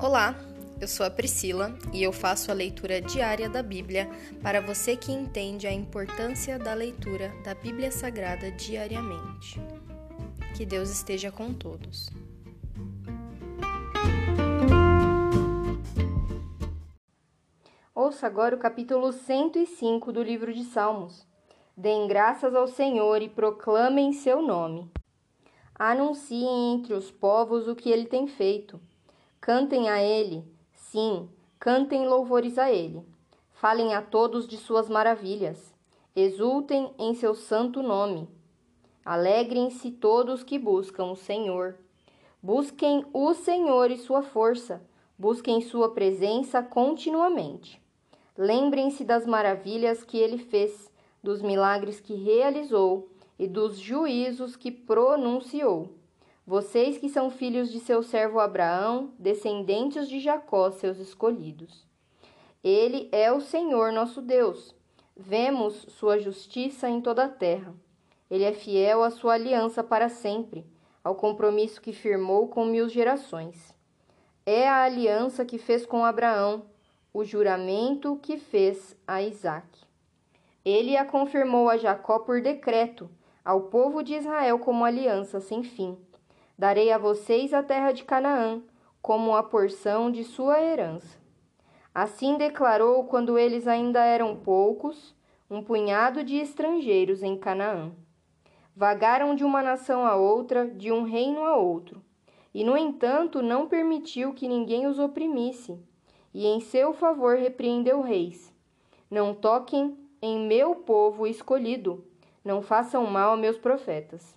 Olá, 0.00 0.36
eu 0.80 0.86
sou 0.86 1.04
a 1.04 1.10
Priscila 1.10 1.76
e 1.92 2.04
eu 2.04 2.12
faço 2.12 2.52
a 2.52 2.54
leitura 2.54 3.00
diária 3.00 3.48
da 3.48 3.64
Bíblia 3.64 4.08
para 4.40 4.60
você 4.60 4.96
que 4.96 5.10
entende 5.10 5.66
a 5.66 5.72
importância 5.72 6.56
da 6.56 6.72
leitura 6.72 7.34
da 7.42 7.52
Bíblia 7.52 7.90
Sagrada 7.90 8.48
diariamente. 8.52 9.60
Que 10.56 10.64
Deus 10.64 10.88
esteja 10.88 11.32
com 11.32 11.52
todos. 11.52 12.08
Ouça 17.92 18.24
agora 18.28 18.54
o 18.54 18.58
capítulo 18.60 19.12
105 19.12 20.12
do 20.12 20.22
livro 20.22 20.54
de 20.54 20.62
Salmos. 20.62 21.26
Deem 21.76 22.06
graças 22.06 22.54
ao 22.54 22.68
Senhor 22.68 23.20
e 23.20 23.28
proclamem 23.28 24.12
seu 24.12 24.42
nome. 24.42 24.88
Anunciem 25.74 26.74
entre 26.74 26.94
os 26.94 27.10
povos 27.10 27.66
o 27.66 27.74
que 27.74 27.90
ele 27.90 28.06
tem 28.06 28.28
feito. 28.28 28.80
Cantem 29.40 29.88
a 29.88 30.02
ele, 30.02 30.44
sim, 30.72 31.28
cantem 31.58 32.06
louvores 32.06 32.58
a 32.58 32.70
ele. 32.70 33.02
Falem 33.52 33.94
a 33.94 34.02
todos 34.02 34.46
de 34.46 34.56
suas 34.56 34.88
maravilhas. 34.88 35.74
Exultem 36.14 36.92
em 36.98 37.14
seu 37.14 37.34
santo 37.34 37.82
nome. 37.82 38.28
Alegrem-se 39.04 39.90
todos 39.90 40.44
que 40.44 40.58
buscam 40.58 41.06
o 41.06 41.16
Senhor. 41.16 41.76
Busquem 42.42 43.04
o 43.12 43.34
Senhor 43.34 43.90
e 43.90 43.96
sua 43.96 44.22
força. 44.22 44.82
Busquem 45.18 45.60
sua 45.60 45.92
presença 45.92 46.62
continuamente. 46.62 47.80
Lembrem-se 48.36 49.02
das 49.04 49.26
maravilhas 49.26 50.04
que 50.04 50.16
ele 50.16 50.38
fez, 50.38 50.88
dos 51.22 51.42
milagres 51.42 51.98
que 51.98 52.14
realizou 52.14 53.08
e 53.38 53.48
dos 53.48 53.78
juízos 53.78 54.54
que 54.54 54.70
pronunciou. 54.70 55.97
Vocês 56.48 56.96
que 56.96 57.10
são 57.10 57.28
filhos 57.28 57.70
de 57.70 57.78
seu 57.78 58.02
servo 58.02 58.40
Abraão, 58.40 59.12
descendentes 59.18 60.08
de 60.08 60.18
Jacó, 60.18 60.70
seus 60.70 60.96
escolhidos. 60.96 61.86
Ele 62.64 63.06
é 63.12 63.30
o 63.30 63.38
Senhor 63.38 63.92
nosso 63.92 64.22
Deus. 64.22 64.74
Vemos 65.14 65.74
sua 65.90 66.18
justiça 66.18 66.88
em 66.88 67.02
toda 67.02 67.24
a 67.24 67.28
terra. 67.28 67.74
Ele 68.30 68.44
é 68.44 68.52
fiel 68.54 69.02
à 69.02 69.10
sua 69.10 69.34
aliança 69.34 69.84
para 69.84 70.08
sempre, 70.08 70.64
ao 71.04 71.14
compromisso 71.14 71.82
que 71.82 71.92
firmou 71.92 72.48
com 72.48 72.64
mil 72.64 72.88
gerações. 72.88 73.74
É 74.46 74.66
a 74.66 74.84
aliança 74.84 75.44
que 75.44 75.58
fez 75.58 75.84
com 75.84 76.02
Abraão 76.02 76.62
o 77.12 77.24
juramento 77.24 78.18
que 78.22 78.38
fez 78.38 78.96
a 79.06 79.20
Isaque. 79.20 79.84
Ele 80.64 80.96
a 80.96 81.04
confirmou 81.04 81.68
a 81.68 81.76
Jacó 81.76 82.20
por 82.20 82.40
decreto, 82.40 83.10
ao 83.44 83.64
povo 83.64 84.02
de 84.02 84.14
Israel 84.14 84.58
como 84.58 84.82
aliança 84.82 85.40
sem 85.40 85.62
fim. 85.62 86.07
Darei 86.58 86.90
a 86.90 86.98
vocês 86.98 87.54
a 87.54 87.62
terra 87.62 87.92
de 87.92 88.02
Canaã, 88.02 88.60
como 89.00 89.36
a 89.36 89.44
porção 89.44 90.10
de 90.10 90.24
sua 90.24 90.60
herança. 90.60 91.16
Assim 91.94 92.36
declarou 92.36 93.04
quando 93.04 93.38
eles 93.38 93.68
ainda 93.68 94.04
eram 94.04 94.34
poucos, 94.34 95.14
um 95.48 95.62
punhado 95.62 96.24
de 96.24 96.36
estrangeiros 96.36 97.22
em 97.22 97.36
Canaã. 97.36 97.92
Vagaram 98.74 99.36
de 99.36 99.44
uma 99.44 99.62
nação 99.62 100.04
a 100.04 100.16
outra, 100.16 100.66
de 100.66 100.90
um 100.90 101.04
reino 101.04 101.44
a 101.44 101.56
outro, 101.56 102.02
e 102.52 102.64
no 102.64 102.76
entanto 102.76 103.40
não 103.40 103.68
permitiu 103.68 104.34
que 104.34 104.48
ninguém 104.48 104.84
os 104.84 104.98
oprimisse 104.98 105.78
e 106.34 106.44
em 106.44 106.58
seu 106.58 106.92
favor 106.92 107.36
repreendeu 107.36 108.00
reis. 108.00 108.52
Não 109.08 109.32
toquem 109.32 109.96
em 110.20 110.44
meu 110.44 110.74
povo 110.74 111.24
escolhido, 111.24 112.04
não 112.44 112.60
façam 112.62 113.06
mal 113.06 113.34
a 113.34 113.36
meus 113.36 113.56
profetas. 113.56 114.36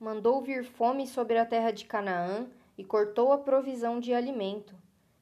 Mandou 0.00 0.40
vir 0.40 0.64
fome 0.64 1.06
sobre 1.06 1.36
a 1.36 1.44
terra 1.44 1.70
de 1.70 1.84
Canaã 1.84 2.48
e 2.78 2.82
cortou 2.82 3.32
a 3.32 3.36
provisão 3.38 4.00
de 4.00 4.14
alimento. 4.14 4.74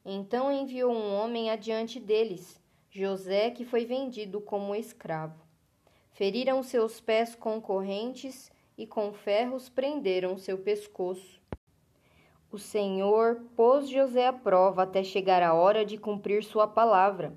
Então 0.05 0.49
enviou 0.49 0.93
um 0.93 1.15
homem 1.15 1.51
adiante 1.51 1.99
deles, 1.99 2.63
José, 2.89 3.49
que 3.49 3.65
foi 3.65 3.83
vendido 3.83 4.39
como 4.39 4.73
escravo. 4.73 5.37
Feriram 6.13 6.63
seus 6.63 7.01
pés 7.01 7.35
com 7.35 7.59
correntes 7.59 8.49
e 8.77 8.87
com 8.87 9.11
ferros 9.11 9.67
prenderam 9.67 10.37
seu 10.37 10.57
pescoço. 10.57 11.41
O 12.49 12.57
Senhor 12.57 13.41
pôs 13.57 13.89
José 13.89 14.27
à 14.27 14.31
prova 14.31 14.83
até 14.83 15.03
chegar 15.03 15.43
a 15.43 15.53
hora 15.53 15.83
de 15.83 15.97
cumprir 15.97 16.41
sua 16.41 16.65
palavra. 16.65 17.33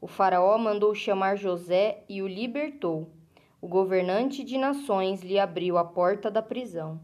O 0.00 0.06
Faraó 0.06 0.56
mandou 0.56 0.94
chamar 0.94 1.36
José 1.36 2.02
e 2.08 2.22
o 2.22 2.26
libertou. 2.26 3.12
O 3.60 3.68
governante 3.68 4.44
de 4.44 4.56
nações 4.56 5.22
lhe 5.22 5.38
abriu 5.38 5.76
a 5.76 5.84
porta 5.84 6.30
da 6.30 6.40
prisão. 6.42 7.00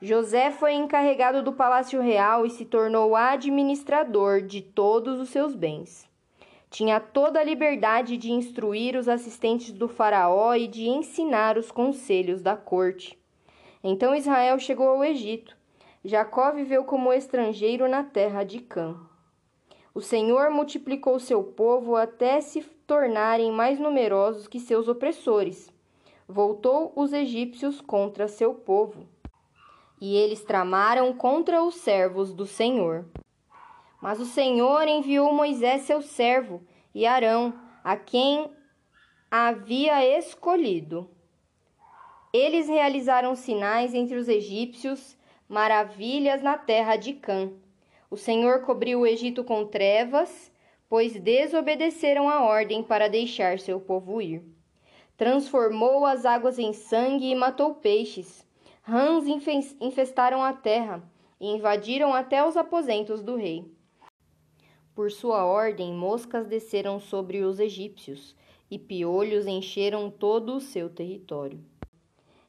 José 0.00 0.50
foi 0.50 0.72
encarregado 0.74 1.42
do 1.42 1.52
palácio 1.52 2.00
real 2.00 2.44
e 2.44 2.50
se 2.50 2.64
tornou 2.64 3.14
administrador 3.14 4.42
de 4.42 4.60
todos 4.60 5.20
os 5.20 5.28
seus 5.28 5.54
bens. 5.54 6.08
Tinha 6.70 6.98
toda 6.98 7.40
a 7.40 7.44
liberdade 7.44 8.16
de 8.16 8.32
instruir 8.32 8.96
os 8.96 9.08
assistentes 9.08 9.72
do 9.72 9.88
Faraó 9.88 10.54
e 10.54 10.66
de 10.66 10.88
ensinar 10.88 11.56
os 11.56 11.70
conselhos 11.70 12.42
da 12.42 12.56
corte. 12.56 13.18
Então 13.82 14.14
Israel 14.14 14.58
chegou 14.58 14.88
ao 14.88 15.04
Egito 15.04 15.56
Jacó 16.04 16.50
viveu 16.50 16.82
como 16.82 17.12
estrangeiro 17.12 17.88
na 17.88 18.02
terra 18.02 18.42
de 18.42 18.58
Cã. 18.58 18.96
O 19.94 20.00
Senhor 20.00 20.50
multiplicou 20.50 21.20
seu 21.20 21.42
povo 21.42 21.96
até 21.96 22.40
se 22.40 22.62
tornarem 22.86 23.52
mais 23.52 23.78
numerosos 23.78 24.48
que 24.48 24.58
seus 24.58 24.88
opressores. 24.88 25.70
Voltou 26.26 26.92
os 26.96 27.12
egípcios 27.12 27.80
contra 27.80 28.26
seu 28.26 28.54
povo. 28.54 29.06
E 30.00 30.16
eles 30.16 30.42
tramaram 30.42 31.12
contra 31.12 31.62
os 31.62 31.74
servos 31.74 32.32
do 32.32 32.46
Senhor. 32.46 33.04
Mas 34.00 34.18
o 34.18 34.24
Senhor 34.24 34.88
enviou 34.88 35.32
Moisés, 35.32 35.82
seu 35.82 36.00
servo, 36.00 36.62
e 36.94 37.06
Arão, 37.06 37.54
a 37.84 37.96
quem 37.96 38.50
havia 39.30 40.18
escolhido. 40.18 41.08
Eles 42.32 42.66
realizaram 42.66 43.36
sinais 43.36 43.94
entre 43.94 44.16
os 44.16 44.26
egípcios 44.26 45.16
maravilhas 45.46 46.42
na 46.42 46.56
terra 46.56 46.96
de 46.96 47.12
Cã. 47.12 47.52
O 48.12 48.16
Senhor 48.18 48.60
cobriu 48.60 49.00
o 49.00 49.06
Egito 49.06 49.42
com 49.42 49.64
trevas, 49.64 50.52
pois 50.86 51.18
desobedeceram 51.18 52.28
a 52.28 52.42
ordem 52.42 52.82
para 52.82 53.08
deixar 53.08 53.58
seu 53.58 53.80
povo 53.80 54.20
ir. 54.20 54.42
Transformou 55.16 56.04
as 56.04 56.26
águas 56.26 56.58
em 56.58 56.74
sangue 56.74 57.30
e 57.30 57.34
matou 57.34 57.76
peixes. 57.76 58.46
Rãs 58.82 59.24
infestaram 59.80 60.44
a 60.44 60.52
terra 60.52 61.02
e 61.40 61.46
invadiram 61.46 62.12
até 62.12 62.46
os 62.46 62.54
aposentos 62.54 63.22
do 63.22 63.34
rei. 63.34 63.64
Por 64.94 65.10
sua 65.10 65.46
ordem, 65.46 65.94
moscas 65.94 66.46
desceram 66.46 67.00
sobre 67.00 67.40
os 67.40 67.58
egípcios 67.58 68.36
e 68.70 68.78
piolhos 68.78 69.46
encheram 69.46 70.10
todo 70.10 70.54
o 70.54 70.60
seu 70.60 70.90
território. 70.90 71.64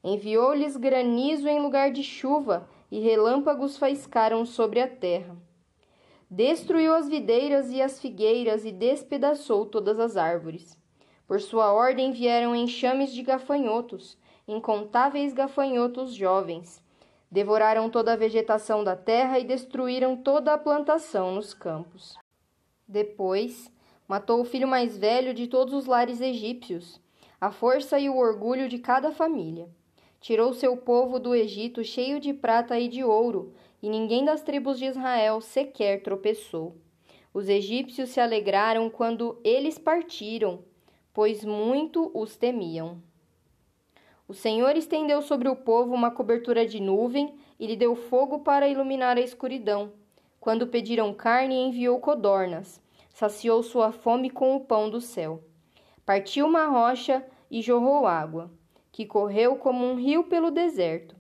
Enviou-lhes 0.03 0.75
granizo 0.75 1.47
em 1.47 1.61
lugar 1.61 1.89
de 1.89 2.03
chuva 2.03 2.67
e 2.91 2.99
relâmpagos 2.99 3.77
faiscaram 3.77 4.45
sobre 4.45 4.81
a 4.81 4.87
terra. 4.89 5.37
Destruiu 6.35 6.95
as 6.95 7.07
videiras 7.07 7.69
e 7.69 7.79
as 7.79 7.99
figueiras 7.99 8.65
e 8.65 8.71
despedaçou 8.71 9.67
todas 9.67 9.99
as 9.99 10.17
árvores. 10.17 10.75
Por 11.27 11.39
sua 11.39 11.71
ordem 11.71 12.11
vieram 12.11 12.55
enxames 12.55 13.13
de 13.13 13.21
gafanhotos, 13.21 14.17
incontáveis 14.47 15.31
gafanhotos 15.31 16.11
jovens. 16.15 16.83
Devoraram 17.31 17.87
toda 17.87 18.13
a 18.13 18.15
vegetação 18.15 18.83
da 18.83 18.95
terra 18.95 19.37
e 19.37 19.43
destruíram 19.43 20.17
toda 20.17 20.51
a 20.51 20.57
plantação 20.57 21.35
nos 21.35 21.53
campos. 21.53 22.17
Depois, 22.87 23.71
matou 24.07 24.41
o 24.41 24.45
filho 24.45 24.67
mais 24.67 24.97
velho 24.97 25.35
de 25.35 25.45
todos 25.45 25.71
os 25.71 25.85
lares 25.85 26.19
egípcios, 26.19 26.99
a 27.39 27.51
força 27.51 27.99
e 27.99 28.09
o 28.09 28.17
orgulho 28.17 28.67
de 28.67 28.79
cada 28.79 29.11
família 29.11 29.69
tirou 30.23 30.53
seu 30.53 30.77
povo 30.77 31.19
do 31.19 31.35
Egito 31.35 31.83
cheio 31.83 32.17
de 32.17 32.33
prata 32.33 32.79
e 32.79 32.87
de 32.87 33.03
ouro, 33.03 33.53
e 33.81 33.89
ninguém 33.89 34.23
das 34.23 34.41
tribos 34.41 34.79
de 34.79 34.85
Israel 34.85 35.41
sequer 35.41 36.01
tropeçou. 36.01 36.77
Os 37.33 37.49
egípcios 37.49 38.11
se 38.11 38.21
alegraram 38.21 38.89
quando 38.89 39.37
eles 39.43 39.77
partiram, 39.77 40.63
pois 41.13 41.43
muito 41.43 42.09
os 42.13 42.37
temiam. 42.37 43.03
O 44.25 44.33
Senhor 44.33 44.77
estendeu 44.77 45.21
sobre 45.21 45.49
o 45.49 45.57
povo 45.57 45.93
uma 45.93 46.09
cobertura 46.09 46.65
de 46.65 46.79
nuvem 46.79 47.35
e 47.59 47.67
lhe 47.67 47.75
deu 47.75 47.93
fogo 47.93 48.39
para 48.39 48.69
iluminar 48.69 49.17
a 49.17 49.21
escuridão. 49.21 49.91
Quando 50.39 50.67
pediram 50.67 51.13
carne, 51.13 51.55
enviou 51.55 51.99
codornas. 51.99 52.81
Saciou 53.09 53.61
sua 53.61 53.91
fome 53.91 54.29
com 54.29 54.55
o 54.55 54.61
pão 54.61 54.89
do 54.89 55.01
céu. 55.01 55.43
Partiu 56.05 56.45
uma 56.45 56.65
rocha 56.67 57.25
e 57.51 57.61
jorrou 57.61 58.07
água 58.07 58.49
que 58.93 59.07
correu 59.07 59.55
como 59.55 59.83
um 59.83 59.95
rio 59.95 60.23
pelo 60.25 60.51
deserto, 60.51 61.15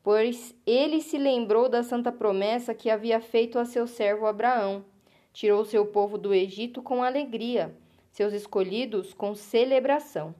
pois 0.00 0.54
ele 0.64 1.02
se 1.02 1.18
lembrou 1.18 1.68
da 1.68 1.82
santa 1.82 2.12
promessa 2.12 2.72
que 2.72 2.88
havia 2.88 3.20
feito 3.20 3.58
a 3.58 3.64
seu 3.64 3.88
servo 3.88 4.26
Abraão. 4.26 4.84
Tirou 5.32 5.64
seu 5.64 5.84
povo 5.84 6.16
do 6.16 6.32
Egito 6.32 6.80
com 6.80 7.02
alegria, 7.02 7.76
seus 8.12 8.32
escolhidos 8.32 9.12
com 9.12 9.34
celebração. 9.34 10.32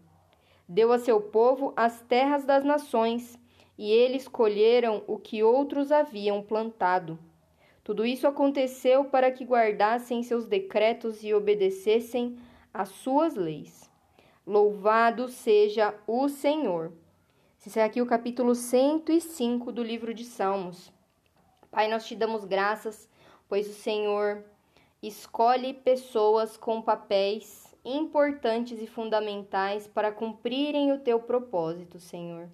Deu 0.68 0.92
a 0.92 0.98
seu 0.98 1.20
povo 1.20 1.72
as 1.76 2.00
terras 2.02 2.44
das 2.44 2.64
nações, 2.64 3.36
e 3.76 3.90
eles 3.90 4.28
colheram 4.28 5.02
o 5.08 5.18
que 5.18 5.42
outros 5.42 5.90
haviam 5.90 6.40
plantado. 6.40 7.18
Tudo 7.82 8.06
isso 8.06 8.28
aconteceu 8.28 9.06
para 9.06 9.32
que 9.32 9.44
guardassem 9.44 10.22
seus 10.22 10.46
decretos 10.46 11.24
e 11.24 11.34
obedecessem 11.34 12.36
às 12.72 12.90
suas 12.90 13.34
leis. 13.34 13.90
Louvado 14.46 15.28
seja 15.28 15.92
o 16.06 16.28
Senhor. 16.28 16.92
Esse 17.66 17.80
é 17.80 17.82
aqui 17.82 18.00
o 18.00 18.06
capítulo 18.06 18.54
105 18.54 19.72
do 19.72 19.82
livro 19.82 20.14
de 20.14 20.22
Salmos. 20.24 20.92
Pai, 21.68 21.88
nós 21.88 22.06
te 22.06 22.14
damos 22.14 22.44
graças, 22.44 23.10
pois 23.48 23.68
o 23.68 23.72
Senhor 23.72 24.44
escolhe 25.02 25.74
pessoas 25.74 26.56
com 26.56 26.80
papéis 26.80 27.74
importantes 27.84 28.80
e 28.80 28.86
fundamentais 28.86 29.88
para 29.88 30.12
cumprirem 30.12 30.92
o 30.92 31.00
teu 31.00 31.18
propósito, 31.18 31.98
Senhor. 31.98 32.48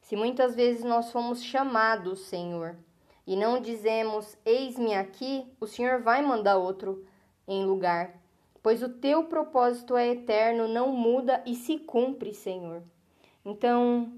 Se 0.00 0.16
muitas 0.16 0.54
vezes 0.54 0.82
nós 0.84 1.12
fomos 1.12 1.42
chamados, 1.42 2.20
Senhor, 2.20 2.78
e 3.26 3.36
não 3.36 3.60
dizemos: 3.60 4.38
Eis-me 4.42 4.94
aqui, 4.94 5.46
o 5.60 5.66
Senhor 5.66 6.00
vai 6.00 6.22
mandar 6.22 6.56
outro 6.56 7.04
em 7.46 7.66
lugar, 7.66 8.18
pois 8.62 8.82
o 8.82 8.88
teu 8.88 9.24
propósito 9.24 9.96
é 9.96 10.08
eterno, 10.08 10.68
não 10.68 10.88
muda 10.92 11.42
e 11.46 11.54
se 11.54 11.78
cumpre, 11.78 12.34
Senhor. 12.34 12.82
Então, 13.44 14.12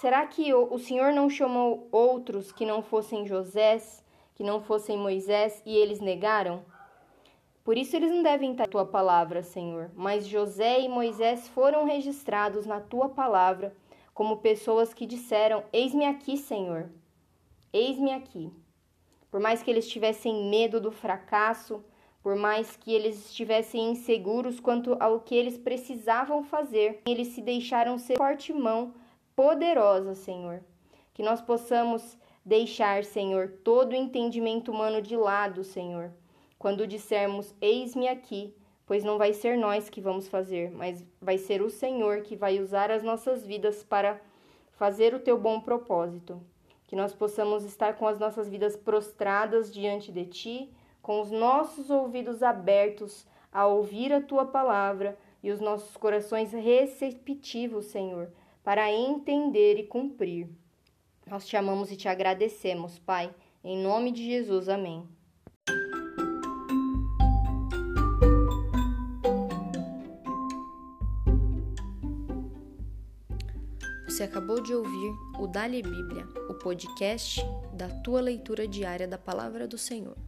será 0.00 0.26
que 0.26 0.52
o 0.52 0.78
Senhor 0.78 1.12
não 1.12 1.30
chamou 1.30 1.88
outros 1.92 2.50
que 2.50 2.66
não 2.66 2.82
fossem 2.82 3.26
José, 3.26 3.80
que 4.34 4.42
não 4.42 4.60
fossem 4.60 4.96
Moisés 4.96 5.62
e 5.64 5.76
eles 5.76 6.00
negaram? 6.00 6.64
Por 7.64 7.76
isso 7.76 7.94
eles 7.94 8.10
não 8.10 8.22
devem 8.22 8.52
estar 8.52 8.64
na 8.64 8.70
tua 8.70 8.86
palavra, 8.86 9.42
Senhor, 9.42 9.90
mas 9.94 10.26
José 10.26 10.80
e 10.80 10.88
Moisés 10.88 11.46
foram 11.48 11.84
registrados 11.84 12.64
na 12.64 12.80
tua 12.80 13.10
palavra 13.10 13.76
como 14.14 14.38
pessoas 14.38 14.94
que 14.94 15.06
disseram: 15.06 15.62
Eis-me 15.72 16.06
aqui, 16.06 16.36
Senhor. 16.36 16.88
Eis-me 17.72 18.10
aqui. 18.10 18.50
Por 19.30 19.38
mais 19.38 19.62
que 19.62 19.70
eles 19.70 19.86
tivessem 19.86 20.48
medo 20.48 20.80
do 20.80 20.90
fracasso, 20.90 21.84
por 22.22 22.36
mais 22.36 22.76
que 22.76 22.92
eles 22.92 23.26
estivessem 23.26 23.90
inseguros 23.90 24.60
quanto 24.60 24.96
ao 25.00 25.20
que 25.20 25.34
eles 25.34 25.56
precisavam 25.56 26.42
fazer, 26.42 27.00
eles 27.06 27.28
se 27.28 27.40
deixaram 27.40 27.98
ser 27.98 28.16
forte 28.16 28.52
mão 28.52 28.94
poderosa, 29.34 30.14
Senhor. 30.14 30.62
Que 31.14 31.22
nós 31.22 31.40
possamos 31.40 32.18
deixar, 32.44 33.04
Senhor, 33.04 33.48
todo 33.64 33.92
o 33.92 33.96
entendimento 33.96 34.70
humano 34.70 35.00
de 35.00 35.16
lado, 35.16 35.64
Senhor. 35.64 36.12
Quando 36.58 36.86
dissermos 36.86 37.54
eis-me 37.60 38.08
aqui, 38.08 38.54
pois 38.86 39.04
não 39.04 39.18
vai 39.18 39.32
ser 39.32 39.56
nós 39.56 39.88
que 39.88 40.00
vamos 40.00 40.28
fazer, 40.28 40.70
mas 40.70 41.04
vai 41.20 41.38
ser 41.38 41.62
o 41.62 41.70
Senhor 41.70 42.22
que 42.22 42.34
vai 42.34 42.58
usar 42.58 42.90
as 42.90 43.02
nossas 43.02 43.46
vidas 43.46 43.84
para 43.84 44.20
fazer 44.72 45.14
o 45.14 45.20
teu 45.20 45.38
bom 45.38 45.60
propósito 45.60 46.40
que 46.88 46.96
nós 46.96 47.14
possamos 47.14 47.64
estar 47.64 47.96
com 47.96 48.08
as 48.08 48.18
nossas 48.18 48.48
vidas 48.48 48.74
prostradas 48.74 49.72
diante 49.72 50.10
de 50.10 50.24
Ti, 50.24 50.72
com 51.08 51.22
os 51.22 51.30
nossos 51.30 51.88
ouvidos 51.88 52.42
abertos 52.42 53.26
a 53.50 53.66
ouvir 53.66 54.12
a 54.12 54.20
Tua 54.20 54.44
palavra 54.44 55.18
e 55.42 55.50
os 55.50 55.58
nossos 55.58 55.96
corações 55.96 56.52
receptivos, 56.52 57.86
Senhor, 57.86 58.30
para 58.62 58.92
entender 58.92 59.78
e 59.78 59.84
cumprir. 59.84 60.50
Nós 61.26 61.46
te 61.46 61.56
amamos 61.56 61.90
e 61.90 61.96
te 61.96 62.10
agradecemos, 62.10 62.98
Pai, 62.98 63.34
em 63.64 63.82
nome 63.82 64.12
de 64.12 64.22
Jesus. 64.22 64.68
Amém. 64.68 65.08
Você 74.06 74.24
acabou 74.24 74.60
de 74.60 74.74
ouvir 74.74 75.12
o 75.40 75.46
Dali 75.46 75.80
Bíblia, 75.80 76.28
o 76.50 76.54
podcast 76.54 77.40
da 77.72 77.88
tua 77.88 78.20
leitura 78.20 78.68
diária 78.68 79.08
da 79.08 79.16
palavra 79.16 79.66
do 79.66 79.78
Senhor. 79.78 80.27